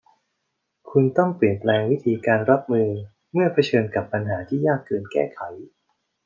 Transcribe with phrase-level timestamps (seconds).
[0.89, 2.89] คุณต้องเปลี่ยนแปลงวิธีการรับมือ
[3.33, 5.39] เมื่อเผชิญกับปัญหาที่ยากเกินแก้ไข